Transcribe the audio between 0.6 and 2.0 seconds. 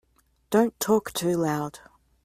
talk too loud.